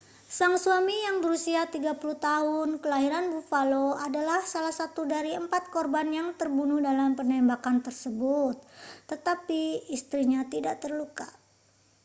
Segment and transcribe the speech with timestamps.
[0.37, 6.27] sang suami yang berusia 30 tahun kelahiran buffalo adalah salah satu dari empat korban yang
[6.39, 8.55] terbunuh dalam penembakan tersebut
[9.11, 9.61] tetapi
[9.97, 11.27] istrinya tidak terluka